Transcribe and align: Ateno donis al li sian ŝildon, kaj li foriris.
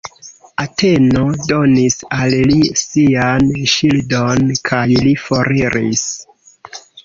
Ateno 0.61 1.25
donis 1.51 1.97
al 2.17 2.37
li 2.53 2.57
sian 2.85 3.53
ŝildon, 3.75 4.51
kaj 4.73 4.83
li 5.05 5.15
foriris. 5.29 6.07